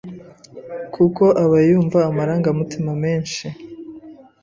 kuko 0.93 1.23
aba 1.43 1.57
yumva 1.67 1.99
amarangamutima 2.09 2.91
menshi, 3.03 3.45